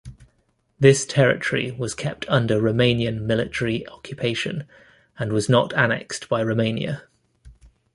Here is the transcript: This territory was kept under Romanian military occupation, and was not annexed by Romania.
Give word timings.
This 0.79 1.05
territory 1.05 1.69
was 1.69 1.93
kept 1.93 2.25
under 2.27 2.59
Romanian 2.59 3.21
military 3.21 3.87
occupation, 3.87 4.67
and 5.19 5.31
was 5.31 5.47
not 5.47 5.73
annexed 5.73 6.27
by 6.27 6.41
Romania. 6.41 7.03